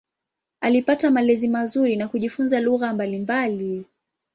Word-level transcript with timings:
Alipata 0.61 1.11
malezi 1.11 1.47
mazuri 1.47 1.95
na 1.95 2.07
kujifunza 2.07 2.59
lugha 2.59 2.93
mbalimbali. 2.93 3.85